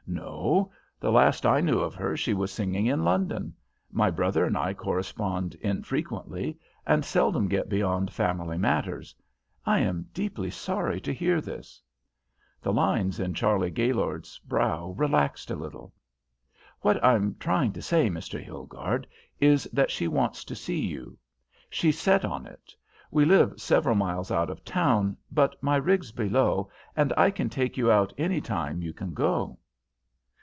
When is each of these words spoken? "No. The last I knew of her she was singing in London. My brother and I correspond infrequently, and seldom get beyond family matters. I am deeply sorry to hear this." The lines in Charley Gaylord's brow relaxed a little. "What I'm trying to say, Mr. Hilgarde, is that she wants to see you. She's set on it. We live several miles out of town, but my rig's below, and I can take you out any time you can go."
"No. 0.07 0.69
The 0.99 1.11
last 1.11 1.45
I 1.45 1.61
knew 1.61 1.79
of 1.79 1.95
her 1.95 2.17
she 2.17 2.33
was 2.33 2.51
singing 2.51 2.85
in 2.85 3.03
London. 3.05 3.53
My 3.91 4.11
brother 4.11 4.43
and 4.43 4.57
I 4.57 4.73
correspond 4.73 5.55
infrequently, 5.61 6.59
and 6.85 7.05
seldom 7.05 7.47
get 7.47 7.69
beyond 7.69 8.11
family 8.11 8.57
matters. 8.57 9.15
I 9.65 9.79
am 9.79 10.09
deeply 10.13 10.49
sorry 10.51 10.99
to 10.99 11.13
hear 11.13 11.39
this." 11.39 11.81
The 12.61 12.73
lines 12.73 13.21
in 13.21 13.33
Charley 13.33 13.69
Gaylord's 13.71 14.37
brow 14.39 14.89
relaxed 14.97 15.49
a 15.49 15.55
little. 15.55 15.93
"What 16.81 17.01
I'm 17.01 17.35
trying 17.35 17.71
to 17.73 17.81
say, 17.81 18.09
Mr. 18.09 18.43
Hilgarde, 18.43 19.07
is 19.39 19.63
that 19.71 19.91
she 19.91 20.09
wants 20.09 20.43
to 20.43 20.55
see 20.55 20.79
you. 20.85 21.17
She's 21.69 21.97
set 21.99 22.25
on 22.25 22.45
it. 22.45 22.75
We 23.11 23.23
live 23.23 23.61
several 23.61 23.95
miles 23.95 24.29
out 24.29 24.49
of 24.49 24.65
town, 24.65 25.15
but 25.31 25.55
my 25.63 25.77
rig's 25.77 26.11
below, 26.11 26.69
and 26.97 27.13
I 27.15 27.31
can 27.31 27.49
take 27.49 27.77
you 27.77 27.89
out 27.89 28.11
any 28.17 28.41
time 28.41 28.81
you 28.81 28.91
can 28.93 29.13
go." 29.13 29.57